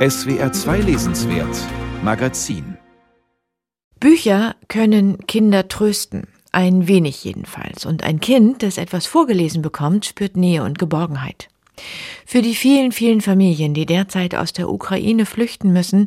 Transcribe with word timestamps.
SWR 0.00 0.50
2 0.50 0.78
Lesenswert 0.78 1.54
Magazin 2.02 2.78
Bücher 3.98 4.56
können 4.68 5.26
Kinder 5.26 5.68
trösten. 5.68 6.26
Ein 6.52 6.88
wenig 6.88 7.22
jedenfalls. 7.22 7.84
Und 7.84 8.02
ein 8.02 8.18
Kind, 8.18 8.62
das 8.62 8.78
etwas 8.78 9.04
vorgelesen 9.04 9.60
bekommt, 9.60 10.06
spürt 10.06 10.38
Nähe 10.38 10.64
und 10.64 10.78
Geborgenheit. 10.78 11.50
Für 12.24 12.40
die 12.40 12.54
vielen, 12.54 12.92
vielen 12.92 13.20
Familien, 13.20 13.74
die 13.74 13.84
derzeit 13.84 14.34
aus 14.34 14.54
der 14.54 14.70
Ukraine 14.70 15.26
flüchten 15.26 15.70
müssen, 15.70 16.06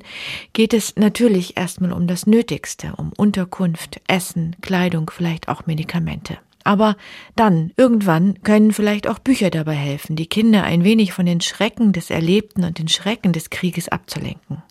geht 0.54 0.74
es 0.74 0.96
natürlich 0.96 1.56
erstmal 1.56 1.92
um 1.92 2.08
das 2.08 2.26
Nötigste, 2.26 2.94
um 2.98 3.14
Unterkunft, 3.16 4.02
Essen, 4.08 4.56
Kleidung, 4.62 5.12
vielleicht 5.14 5.50
auch 5.50 5.68
Medikamente. 5.68 6.40
Aber 6.64 6.96
dann, 7.36 7.72
irgendwann, 7.78 8.42
können 8.44 8.72
vielleicht 8.72 9.08
auch 9.08 9.20
Bücher 9.20 9.50
dabei 9.50 9.76
helfen, 9.76 10.16
die 10.16 10.28
Kinder 10.28 10.64
ein 10.64 10.84
wenig 10.84 11.14
von 11.14 11.26
den 11.26 11.42
Schrecken 11.42 11.94
des 11.94 12.10
Erlebten 12.10 12.64
und 12.64 12.80
den 12.80 12.88
Schrecken 12.88 13.34
des 13.34 13.50
Krieges 13.50 13.90
abzulenken. 13.90 14.64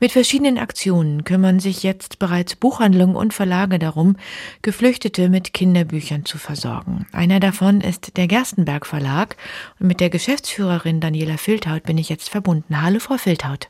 Mit 0.00 0.12
verschiedenen 0.12 0.58
Aktionen 0.58 1.24
kümmern 1.24 1.60
sich 1.60 1.82
jetzt 1.82 2.18
bereits 2.18 2.56
Buchhandlungen 2.56 3.16
und 3.16 3.34
Verlage 3.34 3.78
darum, 3.78 4.16
Geflüchtete 4.62 5.28
mit 5.28 5.52
Kinderbüchern 5.52 6.24
zu 6.24 6.38
versorgen. 6.38 7.06
Einer 7.12 7.40
davon 7.40 7.80
ist 7.80 8.16
der 8.16 8.26
Gerstenberg 8.26 8.86
Verlag 8.86 9.36
und 9.78 9.86
mit 9.86 10.00
der 10.00 10.10
Geschäftsführerin 10.10 11.00
Daniela 11.00 11.36
Filthaut 11.36 11.84
bin 11.84 11.98
ich 11.98 12.08
jetzt 12.08 12.30
verbunden. 12.30 12.82
Hallo, 12.82 12.98
Frau 12.98 13.16
Filthaut. 13.16 13.68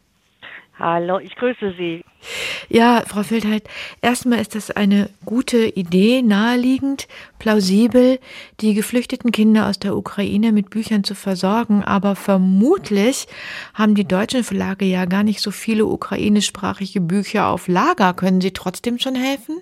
Hallo, 0.78 1.20
ich 1.20 1.36
grüße 1.36 1.74
Sie. 1.78 2.04
Ja, 2.68 3.04
Frau 3.06 3.22
Feldheit, 3.22 3.68
erstmal 4.02 4.40
ist 4.40 4.54
das 4.54 4.70
eine 4.72 5.08
gute 5.24 5.66
Idee, 5.66 6.22
naheliegend, 6.22 7.06
plausibel, 7.38 8.18
die 8.60 8.74
geflüchteten 8.74 9.30
Kinder 9.30 9.68
aus 9.68 9.78
der 9.78 9.96
Ukraine 9.96 10.50
mit 10.50 10.70
Büchern 10.70 11.04
zu 11.04 11.14
versorgen, 11.14 11.84
aber 11.84 12.16
vermutlich 12.16 13.28
haben 13.74 13.94
die 13.94 14.08
deutschen 14.08 14.42
Verlage 14.42 14.84
ja 14.84 15.04
gar 15.04 15.22
nicht 15.22 15.40
so 15.40 15.52
viele 15.52 15.86
ukrainischsprachige 15.86 17.00
Bücher 17.00 17.48
auf 17.48 17.68
Lager. 17.68 18.12
Können 18.14 18.40
Sie 18.40 18.52
trotzdem 18.52 18.98
schon 18.98 19.14
helfen? 19.14 19.60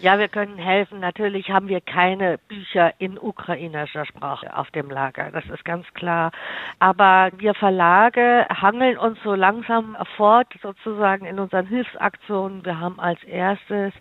Ja, 0.00 0.18
wir 0.18 0.28
können 0.28 0.58
helfen. 0.58 1.00
Natürlich 1.00 1.50
haben 1.50 1.68
wir 1.68 1.80
keine 1.80 2.38
Bücher 2.48 2.92
in 2.98 3.18
ukrainischer 3.18 4.04
Sprache 4.04 4.56
auf 4.56 4.70
dem 4.72 4.90
Lager. 4.90 5.30
Das 5.30 5.44
ist 5.46 5.64
ganz 5.64 5.86
klar. 5.94 6.32
Aber 6.80 7.30
wir 7.36 7.54
Verlage 7.54 8.46
hangeln 8.50 8.98
uns 8.98 9.18
so 9.22 9.34
langsam 9.34 9.96
fort, 10.16 10.48
sozusagen 10.60 11.26
in 11.26 11.38
unseren 11.38 11.66
Hilfsaktionen. 11.66 12.64
Wir 12.64 12.80
haben 12.80 12.98
als 12.98 13.22
erstes 13.24 13.92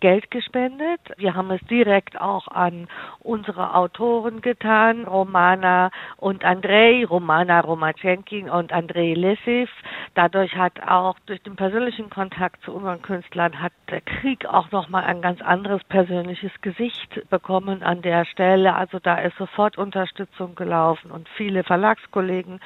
Geld 0.00 0.30
gespendet. 0.30 1.00
Wir 1.16 1.34
haben 1.34 1.50
es 1.50 1.60
direkt 1.68 2.20
auch 2.20 2.48
an 2.48 2.88
unsere 3.20 3.74
Autoren 3.74 4.40
getan, 4.40 5.04
Romana 5.04 5.90
und 6.16 6.44
Andrei, 6.44 7.04
Romana 7.04 7.60
Romachenkin 7.60 8.48
und 8.50 8.72
Andrei 8.72 9.14
Lesiv. 9.14 9.70
Dadurch 10.14 10.56
hat 10.56 10.80
auch 10.86 11.18
durch 11.26 11.42
den 11.42 11.56
persönlichen 11.56 12.10
Kontakt 12.10 12.62
zu 12.62 12.72
unseren 12.72 13.02
Künstlern 13.02 13.60
hat 13.60 13.72
der 13.90 14.00
Krieg 14.00 14.46
auch 14.46 14.70
nochmal 14.70 15.04
ein 15.04 15.22
ganz 15.22 15.40
anderes 15.40 15.82
persönliches 15.84 16.52
Gesicht 16.60 17.28
bekommen 17.30 17.82
an 17.82 18.02
der 18.02 18.24
Stelle. 18.24 18.74
Also 18.74 18.98
da 18.98 19.16
ist 19.18 19.36
sofort 19.36 19.78
Unterstützung 19.78 20.54
gelaufen 20.54 21.10
und 21.10 21.28
viele 21.30 21.64
Verlagskollegen 21.64 22.60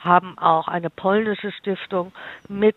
haben 0.00 0.38
auch 0.38 0.68
eine 0.68 0.90
polnische 0.90 1.50
Stiftung 1.52 2.12
mit 2.48 2.76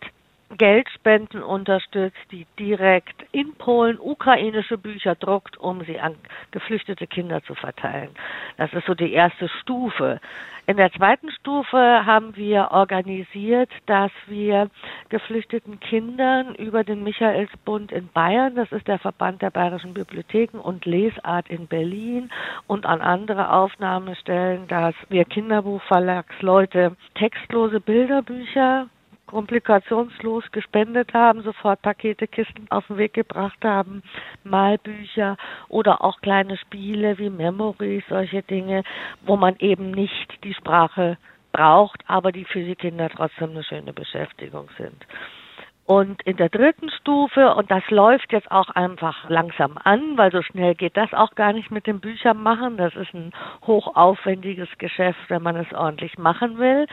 Geldspenden 0.56 1.44
unterstützt, 1.44 2.18
die 2.32 2.46
direkt 2.58 3.26
in 3.32 3.54
Polen 3.56 4.00
ukrainische 4.00 4.78
Bücher 4.78 5.16
druckt, 5.16 5.58
um 5.58 5.84
sie 5.84 6.00
an 6.00 6.16
geflüchtete 6.52 7.06
Kinder 7.06 7.44
zu 7.44 7.54
verteilen. 7.54 8.10
Das 8.58 8.72
ist 8.74 8.86
so 8.86 8.94
die 8.94 9.12
erste 9.12 9.50
Stufe. 9.62 10.20
In 10.66 10.78
der 10.78 10.92
zweiten 10.92 11.32
Stufe 11.32 11.78
haben 11.78 12.36
wir 12.36 12.72
organisiert, 12.72 13.70
dass 13.86 14.12
wir 14.26 14.70
geflüchteten 15.10 15.80
Kindern 15.80 16.56
über 16.56 16.84
den 16.84 17.04
Michaelsbund 17.04 17.92
in 17.92 18.10
Bayern, 18.10 18.56
das 18.56 18.72
ist 18.72 18.88
der 18.88 19.00
Verband 19.00 19.42
der 19.42 19.50
bayerischen 19.50 19.94
Bibliotheken 19.94 20.60
und 20.60 20.86
Lesart 20.86 21.50
in 21.50 21.68
Berlin 21.68 22.30
und 22.68 22.86
an 22.86 23.02
andere 23.02 23.54
Aufnahmestellen, 23.54 24.68
dass 24.68 24.96
wir 25.08 25.24
Kinderbuchverlagsleute 25.24 26.98
textlose 27.16 27.80
Bilderbücher 27.80 28.88
komplikationslos 29.28 30.44
gespendet 30.52 31.14
haben, 31.14 31.44
sofort 31.44 31.82
Pakete, 31.82 32.28
Kisten 32.28 32.66
auf 32.72 32.88
den 32.88 32.98
Weg 32.98 33.14
gebracht 33.14 33.64
haben, 33.64 34.02
Malbücher 34.44 35.38
oder 35.70 36.04
auch 36.04 36.20
kleine 36.22 36.58
Spiele 36.58 37.18
wie 37.20 37.30
Memories, 37.30 38.04
solche 38.10 38.42
Dinge, 38.42 38.84
wo 39.26 39.36
man 39.36 39.56
eben 39.60 39.92
nicht 39.92 40.44
die 40.44 40.54
Sprache 40.54 41.18
braucht, 41.52 42.04
aber 42.08 42.32
die 42.32 42.46
für 42.46 42.64
die 42.64 42.76
Kinder 42.76 43.10
trotzdem 43.10 43.52
eine 43.52 43.64
schöne 43.64 43.94
Beschäftigung 43.94 44.70
sind. 44.78 45.06
Und 45.86 46.22
in 46.24 46.36
der 46.36 46.50
dritten 46.50 46.90
Stufe, 46.90 47.56
und 47.56 47.72
das 47.72 47.90
läuft 47.90 48.34
jetzt 48.34 48.52
auch 48.52 48.70
einfach 48.72 49.30
langsam 49.30 49.78
an, 49.82 50.18
weil 50.18 50.34
so 50.34 50.42
schnell 50.42 50.76
geht 50.76 50.98
das 50.98 51.14
auch 51.14 51.34
gar 51.36 51.54
nicht 51.54 51.72
mit 51.72 51.88
dem 51.88 52.02
Büchern 52.02 52.44
machen. 52.44 52.76
Das 52.76 52.94
ist 52.98 53.14
ein 53.14 53.32
hochaufwendiges 53.66 54.68
Geschäft, 54.80 55.20
wenn 55.30 55.42
man 55.42 55.56
es 55.56 55.72
ordentlich 55.74 56.18
machen 56.18 56.58
will 56.58 56.88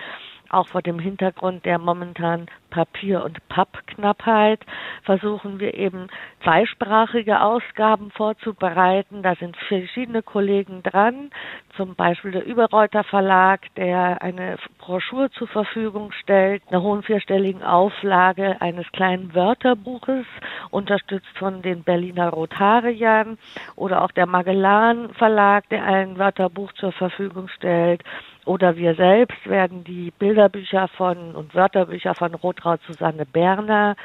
auch 0.54 0.68
vor 0.68 0.82
dem 0.82 0.98
Hintergrund 0.98 1.64
der 1.64 1.78
momentan 1.78 2.46
Papier- 2.70 3.24
und 3.24 3.46
Pappknappheit 3.48 4.60
versuchen 5.04 5.60
wir 5.60 5.74
eben 5.74 6.08
zweisprachige 6.42 7.40
Ausgaben 7.40 8.10
vorzubereiten. 8.10 9.22
Da 9.22 9.34
sind 9.36 9.56
verschiedene 9.56 10.22
Kollegen 10.22 10.82
dran, 10.82 11.30
zum 11.76 11.94
Beispiel 11.94 12.32
der 12.32 12.44
Überreuter 12.44 13.04
Verlag, 13.04 13.62
der 13.76 14.22
eine 14.22 14.56
Broschüre 14.78 15.30
zur 15.30 15.48
Verfügung 15.48 16.10
stellt, 16.12 16.62
einer 16.68 16.82
hohen 16.82 17.02
vierstelligen 17.02 17.62
Auflage 17.62 18.60
eines 18.60 18.90
kleinen 18.92 19.34
Wörterbuches, 19.34 20.26
unterstützt 20.70 21.38
von 21.38 21.62
den 21.62 21.84
Berliner 21.84 22.30
Rotariern 22.30 23.38
oder 23.76 24.02
auch 24.02 24.10
der 24.10 24.26
Magellan 24.26 25.10
Verlag, 25.14 25.68
der 25.68 25.84
ein 25.84 26.18
Wörterbuch 26.18 26.72
zur 26.72 26.92
Verfügung 26.92 27.48
stellt 27.48 28.02
oder 28.44 28.76
wir 28.76 28.94
selbst 28.94 29.46
werden 29.48 29.84
die 29.84 30.12
Bilderbücher 30.18 30.88
von 30.88 31.34
und 31.34 31.54
Wörterbücher 31.54 32.14
von 32.14 32.34
Rotraud 32.34 32.80
Susanne 32.86 33.26
Berner, 33.26 33.96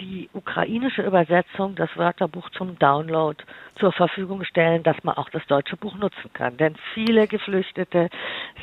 die 0.00 0.28
ukrainische 0.32 1.02
Übersetzung, 1.02 1.74
das 1.74 1.90
Wörterbuch 1.96 2.50
zum 2.50 2.78
Download 2.78 3.42
zur 3.78 3.92
Verfügung 3.92 4.44
stellen, 4.44 4.82
dass 4.82 4.96
man 5.02 5.16
auch 5.16 5.30
das 5.30 5.44
deutsche 5.46 5.76
Buch 5.76 5.96
nutzen 5.96 6.32
kann. 6.32 6.56
Denn 6.56 6.76
viele 6.94 7.26
Geflüchtete 7.26 8.08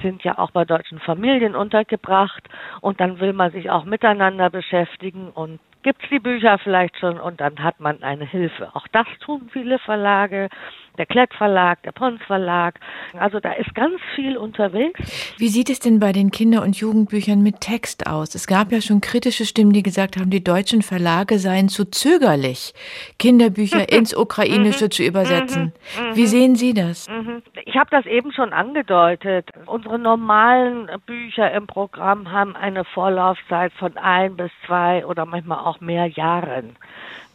sind 0.02 0.24
ja 0.24 0.38
auch 0.38 0.52
bei 0.52 0.66
deutschen 0.66 1.00
Familien 1.00 1.56
untergebracht 1.56 2.44
und 2.82 3.00
dann 3.00 3.20
will 3.20 3.34
man 3.34 3.52
sich 3.52 3.70
auch 3.70 3.86
miteinander 3.86 4.50
beschäftigen 4.50 5.30
und 5.30 5.60
gibt 5.86 6.04
es 6.04 6.10
die 6.10 6.20
Bücher 6.20 6.58
vielleicht 6.64 6.98
schon 7.00 7.20
und 7.20 7.40
dann 7.40 7.64
hat 7.64 7.80
man 7.80 8.02
eine 8.02 8.26
Hilfe. 8.26 8.72
Auch 8.74 8.88
das 8.92 9.06
tun 9.24 9.52
viele 9.54 9.78
Verlage, 9.78 10.50
der 10.98 11.06
Klett 11.06 11.34
Verlag, 11.34 11.84
der 11.84 11.92
Pons 11.92 12.22
Verlag. 12.24 12.80
Also 13.20 13.40
da 13.40 13.52
ist 13.54 13.74
ganz 13.76 14.00
viel 14.16 14.38
unterwegs. 14.38 15.00
Wie 15.38 15.48
sieht 15.48 15.70
es 15.70 15.80
denn 15.80 16.00
bei 16.00 16.12
den 16.12 16.32
Kinder- 16.32 16.64
und 16.64 16.76
Jugendbüchern 16.78 17.42
mit 17.42 17.62
Text 17.62 18.08
aus? 18.08 18.34
Es 18.34 18.48
gab 18.48 18.72
ja 18.72 18.82
schon 18.82 19.02
kritische 19.02 19.46
Stimmen, 19.46 19.74
die 19.74 19.84
gesagt 19.84 20.18
haben, 20.18 20.30
die 20.30 20.44
deutschen 20.44 20.82
Verlage 20.82 21.38
seien 21.38 21.70
zu 21.70 21.86
zögerlich, 21.86 22.74
Kinderbücher 23.20 23.92
ins 23.92 24.16
Ukrainische 24.16 24.90
zu 24.90 25.04
übersetzen. 25.04 25.74
Mhm. 26.00 26.16
Wie 26.16 26.26
sehen 26.26 26.56
Sie 26.56 26.74
das? 26.74 27.08
Mhm. 27.10 27.44
Ich 27.66 27.76
habe 27.76 27.90
das 27.92 28.06
eben 28.06 28.32
schon 28.32 28.54
angedeutet. 28.54 29.50
Unsere 29.66 30.00
normalen 30.00 30.90
Bücher 31.06 31.52
im 31.52 31.68
Programm 31.68 32.32
haben 32.32 32.56
eine 32.56 32.86
Vorlaufzeit 32.86 33.74
von 33.74 33.98
ein 33.98 34.36
bis 34.36 34.52
zwei 34.66 35.06
oder 35.06 35.26
manchmal 35.26 35.60
auch 35.60 35.75
mehr 35.82 36.08
Jahren 36.08 36.78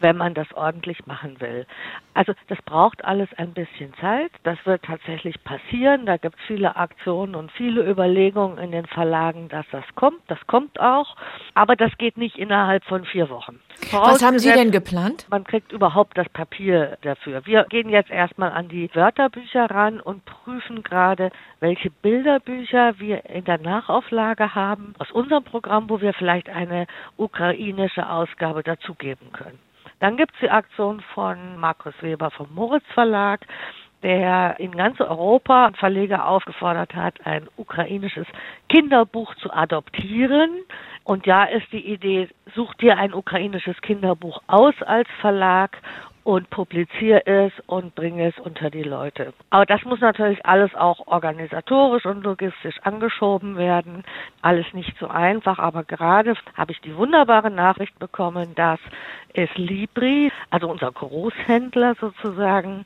wenn 0.01 0.17
man 0.17 0.35
das 0.35 0.53
ordentlich 0.55 1.07
machen 1.07 1.41
will. 1.41 1.67
Also 2.15 2.33
das 2.49 2.59
braucht 2.63 3.05
alles 3.05 3.29
ein 3.37 3.53
bisschen 3.53 3.95
Zeit. 4.01 4.31
Das 4.43 4.59
wird 4.65 4.83
tatsächlich 4.83 5.43
passieren. 5.45 6.07
Da 6.07 6.17
gibt 6.17 6.37
es 6.37 6.47
viele 6.47 6.77
Aktionen 6.77 7.35
und 7.35 7.53
viele 7.53 7.89
Überlegungen 7.89 8.59
in 8.59 8.73
den 8.73 8.87
Verlagen, 8.87 9.49
dass 9.49 9.67
das 9.71 9.85
kommt. 9.95 10.21
Das 10.29 10.39
kommt 10.47 10.81
auch. 10.81 11.17
Aber 11.55 11.77
das 11.77 11.97
geht 11.99 12.17
nicht 12.17 12.37
innerhalb 12.37 12.85
von 12.85 13.05
vier 13.05 13.31
Wochen. 13.31 13.61
Was 13.93 14.23
haben 14.23 14.39
Sie 14.39 14.53
denn 14.53 14.71
geplant? 14.71 15.27
Man 15.31 15.45
kriegt 15.45 15.73
überhaupt 15.73 16.19
das 16.19 16.29
Papier 16.29 16.99
dafür. 17.03 17.47
Wir 17.47 17.65
gehen 17.65 17.89
jetzt 17.89 18.11
erstmal 18.11 18.53
an 18.53 18.69
die 18.69 18.91
Wörterbücher 18.95 19.71
ran 19.71 20.01
und 20.01 20.25
prüfen 20.25 20.83
gerade, 20.83 21.31
welche 21.61 21.91
Bilderbücher 21.91 22.99
wir 22.99 23.25
in 23.27 23.45
der 23.45 23.59
Nachauflage 23.59 24.55
haben 24.55 24.95
aus 24.99 25.11
unserem 25.11 25.45
Programm, 25.45 25.89
wo 25.89 26.01
wir 26.01 26.13
vielleicht 26.15 26.49
eine 26.49 26.87
ukrainische 27.17 28.09
Ausgabe 28.09 28.63
dazugeben 28.63 29.33
können. 29.33 29.59
Dann 30.01 30.17
gibt 30.17 30.33
es 30.35 30.41
die 30.41 30.51
Aktion 30.51 31.01
von 31.15 31.59
Markus 31.59 31.95
Weber 32.01 32.31
vom 32.31 32.53
Moritz 32.55 32.87
Verlag, 32.95 33.47
der 34.03 34.59
in 34.59 34.73
ganz 34.73 34.99
Europa 34.99 35.73
Verleger 35.79 36.27
aufgefordert 36.27 36.95
hat, 36.95 37.25
ein 37.27 37.49
ukrainisches 37.57 38.27
Kinderbuch 38.71 39.35
zu 39.37 39.53
adoptieren. 39.53 40.51
Und 41.05 41.27
ja 41.27 41.45
ist 41.45 41.71
die 41.73 41.87
Idee, 41.87 42.29
such 42.55 42.75
dir 42.75 42.97
ein 42.97 43.13
ukrainisches 43.13 43.79
Kinderbuch 43.83 44.43
aus 44.47 44.75
als 44.83 45.09
Verlag 45.21 45.77
und 46.25 46.51
publiziere 46.51 47.27
es 47.27 47.53
und 47.67 47.95
bringe 47.95 48.29
es 48.29 48.39
unter 48.39 48.71
die 48.71 48.83
Leute. 48.83 49.33
Aber 49.51 49.67
das 49.67 49.83
muss 49.85 50.01
natürlich 50.01 50.45
alles 50.45 50.75
auch 50.75 51.07
organisatorisch 51.07 52.05
und 52.07 52.23
logistisch 52.23 52.77
angeschoben 52.83 53.57
werden. 53.57 54.05
Alles 54.43 54.67
nicht 54.73 54.97
so 54.99 55.09
einfach, 55.09 55.59
aber 55.59 55.85
gerade 55.85 56.35
habe 56.55 56.73
ich 56.73 56.81
die 56.81 56.97
wunderbare 56.97 57.51
Nachricht 57.51 57.99
bekommen, 57.99 58.55
dass 58.55 58.81
es 59.35 59.49
Libri, 59.57 60.33
also 60.51 60.69
unser 60.69 60.91
Großhändler 60.91 61.95
sozusagen, 62.01 62.85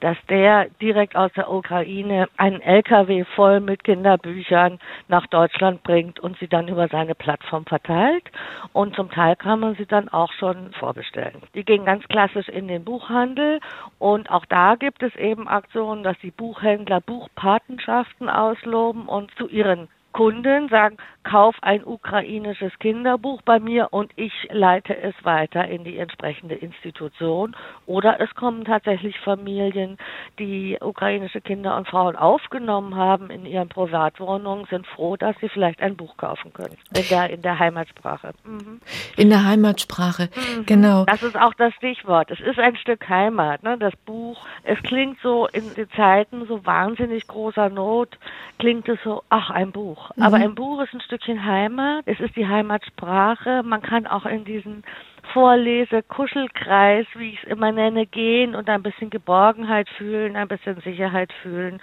dass 0.00 0.16
der 0.28 0.68
direkt 0.80 1.16
aus 1.16 1.32
der 1.34 1.50
Ukraine 1.50 2.28
einen 2.36 2.60
LKW 2.60 3.24
voll 3.36 3.60
mit 3.60 3.84
Kinderbüchern 3.84 4.78
nach 5.08 5.26
Deutschland 5.26 5.82
bringt 5.82 6.18
und 6.20 6.38
sie 6.38 6.48
dann 6.48 6.68
über 6.68 6.88
seine 6.88 7.14
Plattform 7.14 7.66
verteilt. 7.66 8.24
Und 8.72 8.96
zum 8.96 9.10
Teil 9.10 9.36
kann 9.36 9.60
man 9.60 9.74
sie 9.76 9.86
dann 9.86 10.08
auch 10.08 10.32
schon 10.32 10.72
vorbestellen. 10.72 11.42
Die 11.54 11.64
gehen 11.64 11.84
ganz 11.84 12.06
klassisch 12.08 12.48
in 12.48 12.68
den 12.72 12.84
Buchhandel. 12.84 13.60
Und 13.98 14.30
auch 14.30 14.46
da 14.46 14.74
gibt 14.74 15.02
es 15.02 15.14
eben 15.16 15.48
Aktionen, 15.48 16.02
dass 16.02 16.18
die 16.18 16.30
Buchhändler 16.30 17.00
Buchpatenschaften 17.00 18.28
ausloben 18.28 19.06
und 19.06 19.30
zu 19.36 19.48
ihren 19.48 19.88
Kunden 20.12 20.68
sagen, 20.68 20.96
kauf 21.24 21.56
ein 21.62 21.84
ukrainisches 21.84 22.72
Kinderbuch 22.78 23.42
bei 23.42 23.60
mir 23.60 23.88
und 23.92 24.10
ich 24.16 24.32
leite 24.50 24.96
es 24.96 25.14
weiter 25.22 25.66
in 25.68 25.84
die 25.84 25.98
entsprechende 25.98 26.54
Institution. 26.54 27.54
Oder 27.86 28.20
es 28.20 28.34
kommen 28.34 28.64
tatsächlich 28.64 29.18
Familien, 29.20 29.98
die 30.38 30.76
ukrainische 30.80 31.40
Kinder 31.40 31.76
und 31.76 31.88
Frauen 31.88 32.16
aufgenommen 32.16 32.96
haben 32.96 33.30
in 33.30 33.46
ihren 33.46 33.68
Privatwohnungen, 33.68 34.66
sind 34.66 34.86
froh, 34.86 35.16
dass 35.16 35.36
sie 35.40 35.48
vielleicht 35.48 35.80
ein 35.80 35.96
Buch 35.96 36.16
kaufen 36.16 36.52
können. 36.52 36.76
In 36.94 37.04
der, 37.08 37.30
in 37.30 37.42
der 37.42 37.58
Heimatsprache. 37.58 38.32
Mhm. 38.44 38.80
In 39.16 39.30
der 39.30 39.44
Heimatsprache, 39.44 40.28
mhm. 40.34 40.66
genau. 40.66 41.04
Das 41.04 41.22
ist 41.22 41.36
auch 41.36 41.54
das 41.54 41.72
Stichwort. 41.74 42.30
Es 42.30 42.40
ist 42.40 42.58
ein 42.58 42.76
Stück 42.76 43.08
Heimat, 43.08 43.62
ne? 43.62 43.78
das 43.78 43.94
Buch. 44.04 44.44
Es 44.64 44.80
klingt 44.82 45.18
so 45.22 45.46
in 45.46 45.74
den 45.74 45.90
Zeiten 45.90 46.46
so 46.46 46.64
wahnsinnig 46.66 47.26
großer 47.26 47.68
Not, 47.68 48.18
klingt 48.58 48.88
es 48.88 48.98
so, 49.04 49.22
ach, 49.28 49.50
ein 49.50 49.72
Buch. 49.72 50.01
Mhm. 50.16 50.22
Aber 50.22 50.36
ein 50.36 50.54
Buch 50.54 50.80
ist 50.82 50.92
ein 50.94 51.00
Stückchen 51.00 51.44
Heimat. 51.44 52.02
Es 52.06 52.20
ist 52.20 52.36
die 52.36 52.46
Heimatsprache. 52.46 53.62
Man 53.62 53.82
kann 53.82 54.06
auch 54.06 54.26
in 54.26 54.44
diesen 54.44 54.82
Vorlese-Kuschelkreis, 55.32 57.06
wie 57.14 57.30
ich 57.30 57.42
es 57.42 57.48
immer 57.48 57.72
nenne, 57.72 58.06
gehen 58.06 58.54
und 58.54 58.68
ein 58.68 58.82
bisschen 58.82 59.10
Geborgenheit 59.10 59.88
fühlen, 59.90 60.36
ein 60.36 60.48
bisschen 60.48 60.80
Sicherheit 60.80 61.32
fühlen. 61.42 61.80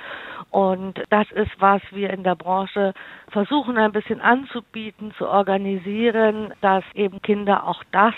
Und 0.52 1.02
das 1.10 1.32
ist, 1.32 1.52
was 1.60 1.82
wir 1.92 2.10
in 2.10 2.24
der 2.24 2.36
Branche 2.36 2.94
versuchen 3.30 3.78
ein 3.78 3.92
bisschen 3.92 4.22
anzubieten, 4.22 5.14
zu 5.18 5.28
organisieren, 5.28 6.54
dass 6.62 6.84
eben 6.94 7.22
Kinder 7.22 7.66
auch 7.68 7.84
das 7.92 8.14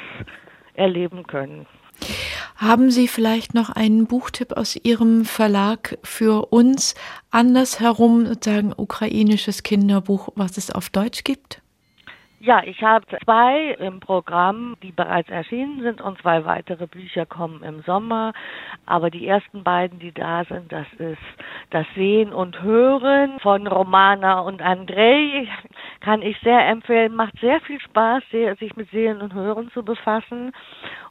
erleben 0.73 1.27
können. 1.27 1.67
Haben 2.61 2.91
Sie 2.91 3.07
vielleicht 3.07 3.55
noch 3.55 3.71
einen 3.71 4.05
Buchtipp 4.05 4.55
aus 4.55 4.75
Ihrem 4.75 5.25
Verlag 5.25 5.97
für 6.03 6.53
uns 6.53 6.93
andersherum, 7.31 8.27
sozusagen 8.27 8.71
ukrainisches 8.77 9.63
Kinderbuch, 9.63 10.29
was 10.35 10.57
es 10.57 10.69
auf 10.69 10.91
Deutsch 10.91 11.23
gibt? 11.23 11.63
Ja, 12.39 12.61
ich 12.63 12.83
habe 12.83 13.05
zwei 13.23 13.75
im 13.79 13.99
Programm, 13.99 14.75
die 14.83 14.91
bereits 14.91 15.29
erschienen 15.29 15.81
sind 15.81 16.01
und 16.01 16.19
zwei 16.21 16.45
weitere 16.45 16.85
Bücher 16.85 17.25
kommen 17.25 17.63
im 17.63 17.81
Sommer. 17.81 18.33
Aber 18.85 19.09
die 19.09 19.27
ersten 19.27 19.63
beiden, 19.63 19.97
die 19.97 20.11
da 20.11 20.43
sind, 20.45 20.71
das 20.71 20.87
ist 20.99 21.21
das 21.71 21.85
Sehen 21.95 22.31
und 22.31 22.61
Hören 22.61 23.39
von 23.39 23.65
Romana 23.65 24.39
und 24.39 24.61
Andrei. 24.61 25.47
Kann 26.01 26.23
ich 26.23 26.37
sehr 26.39 26.67
empfehlen. 26.67 27.15
Macht 27.15 27.39
sehr 27.39 27.61
viel 27.61 27.79
Spaß, 27.79 28.23
sich 28.59 28.75
mit 28.75 28.89
Sehen 28.89 29.21
und 29.21 29.33
Hören 29.33 29.71
zu 29.71 29.83
befassen. 29.83 30.51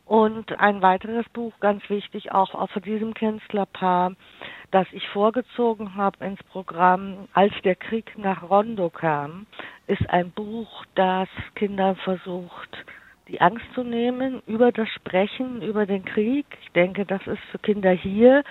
Und 0.05 0.59
ein 0.59 0.83
weiteres 0.83 1.29
Buch, 1.29 1.53
ganz 1.61 1.89
wichtig, 1.89 2.33
auch, 2.33 2.53
auch 2.57 2.69
von 2.71 2.83
diesem 2.83 3.15
Künstlerpaar, 3.15 4.13
das 4.73 4.89
ich 4.91 5.09
vorgezogen 5.11 5.95
habe 5.95 6.25
ins 6.25 6.43
Programm, 6.45 7.29
als 7.33 7.53
der 7.63 7.77
Krieg 7.77 8.19
nach 8.19 8.43
Rondo 8.51 8.91
kam, 8.91 9.47
ist 9.87 10.11
ein 10.11 10.33
Buch, 10.33 10.85
das 10.97 11.29
Kindern 11.55 11.95
versucht, 11.95 12.85
die 13.29 13.41
Angst 13.41 13.65
zu 13.75 13.85
nehmen 13.85 14.43
über 14.49 14.73
das 14.73 14.89
Sprechen, 14.89 15.63
über 15.63 15.87
den 15.87 16.05
Krieg. 16.05 16.47
Ich 16.63 16.73
denke, 16.73 17.07
das 17.07 17.25
ist 17.29 17.43
für 17.53 17.59
Kinder 17.61 17.93
hier, 17.93 18.43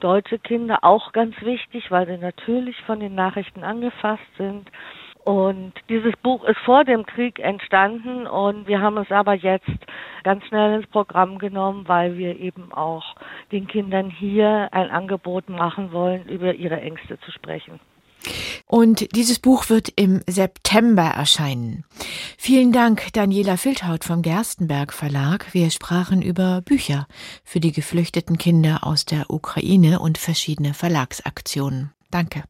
deutsche 0.00 0.38
Kinder, 0.38 0.80
auch 0.82 1.12
ganz 1.12 1.34
wichtig, 1.40 1.90
weil 1.90 2.06
sie 2.06 2.18
natürlich 2.18 2.76
von 2.82 3.00
den 3.00 3.14
Nachrichten 3.14 3.64
angefasst 3.64 4.36
sind. 4.36 4.70
Und 5.26 5.72
dieses 5.88 6.14
Buch 6.22 6.44
ist 6.44 6.60
vor 6.64 6.84
dem 6.84 7.04
Krieg 7.04 7.40
entstanden 7.40 8.28
und 8.28 8.68
wir 8.68 8.80
haben 8.80 8.96
es 8.96 9.10
aber 9.10 9.34
jetzt 9.34 9.66
ganz 10.22 10.44
schnell 10.44 10.76
ins 10.76 10.86
Programm 10.86 11.40
genommen, 11.40 11.88
weil 11.88 12.16
wir 12.16 12.38
eben 12.38 12.72
auch 12.72 13.16
den 13.50 13.66
Kindern 13.66 14.08
hier 14.08 14.68
ein 14.70 14.88
Angebot 14.88 15.48
machen 15.48 15.90
wollen, 15.90 16.28
über 16.28 16.54
ihre 16.54 16.80
Ängste 16.80 17.18
zu 17.18 17.32
sprechen. 17.32 17.80
Und 18.66 19.16
dieses 19.16 19.40
Buch 19.40 19.68
wird 19.68 19.88
im 19.96 20.22
September 20.28 21.02
erscheinen. 21.02 21.84
Vielen 22.38 22.70
Dank, 22.70 23.12
Daniela 23.12 23.56
Filthaut 23.56 24.04
vom 24.04 24.22
Gerstenberg 24.22 24.92
Verlag. 24.92 25.52
Wir 25.52 25.72
sprachen 25.72 26.22
über 26.22 26.62
Bücher 26.62 27.08
für 27.42 27.58
die 27.58 27.72
geflüchteten 27.72 28.38
Kinder 28.38 28.86
aus 28.86 29.06
der 29.06 29.28
Ukraine 29.28 29.98
und 29.98 30.18
verschiedene 30.18 30.72
Verlagsaktionen. 30.72 31.90
Danke. 32.12 32.44